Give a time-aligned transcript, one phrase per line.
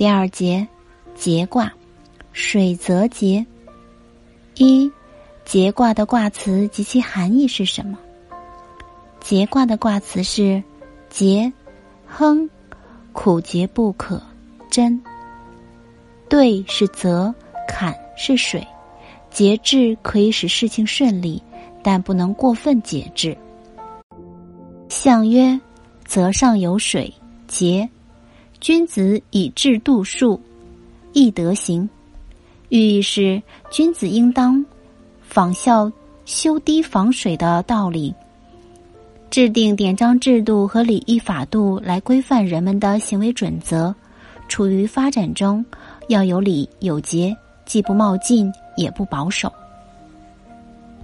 [0.00, 0.66] 第二节，
[1.14, 1.70] 节卦，
[2.32, 3.44] 水泽节。
[4.54, 4.90] 一，
[5.44, 7.98] 节卦的卦辞及其含义是什么？
[9.20, 10.62] 节卦的卦辞是
[11.10, 11.52] 节，
[12.06, 12.48] 亨，
[13.12, 14.22] 苦节不可
[14.70, 14.98] 贞。
[16.30, 17.34] 兑是泽，
[17.68, 18.66] 坎是水，
[19.30, 21.42] 节制可以使事情顺利，
[21.82, 23.36] 但不能过分节制。
[24.88, 25.60] 象曰：
[26.06, 27.12] 泽上有水，
[27.46, 27.86] 节。
[28.60, 30.38] 君子以制度数，
[31.14, 31.88] 易德行。
[32.68, 34.62] 寓意是君子应当
[35.22, 35.90] 仿效
[36.26, 38.14] 修堤防水的道理，
[39.30, 43.94] 制定典章制度和礼仪法度来规范人们的行为准则。
[44.46, 45.64] 处于发展中，
[46.08, 49.50] 要有礼有节，既不冒进，也不保守。